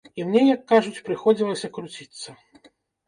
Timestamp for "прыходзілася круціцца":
1.09-2.29